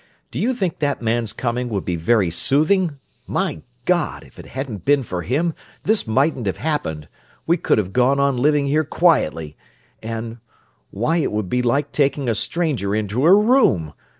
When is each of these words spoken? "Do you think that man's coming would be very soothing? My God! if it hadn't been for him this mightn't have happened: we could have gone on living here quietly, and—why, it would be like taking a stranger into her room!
"Do 0.31 0.39
you 0.39 0.55
think 0.55 0.79
that 0.79 0.99
man's 1.03 1.31
coming 1.31 1.69
would 1.69 1.85
be 1.85 1.95
very 1.95 2.31
soothing? 2.31 2.97
My 3.27 3.61
God! 3.85 4.23
if 4.23 4.39
it 4.39 4.47
hadn't 4.47 4.83
been 4.83 5.03
for 5.03 5.21
him 5.21 5.53
this 5.83 6.07
mightn't 6.07 6.47
have 6.47 6.57
happened: 6.57 7.07
we 7.45 7.55
could 7.55 7.77
have 7.77 7.93
gone 7.93 8.19
on 8.19 8.35
living 8.35 8.65
here 8.65 8.83
quietly, 8.83 9.55
and—why, 10.01 11.17
it 11.17 11.31
would 11.31 11.49
be 11.49 11.61
like 11.61 11.91
taking 11.91 12.27
a 12.27 12.33
stranger 12.33 12.95
into 12.95 13.23
her 13.25 13.37
room! 13.37 13.93